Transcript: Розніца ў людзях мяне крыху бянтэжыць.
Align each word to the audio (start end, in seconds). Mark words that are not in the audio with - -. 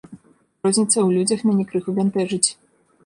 Розніца 0.67 0.91
ў 1.01 1.09
людзях 1.19 1.39
мяне 1.49 1.63
крыху 1.73 1.89
бянтэжыць. 2.01 2.47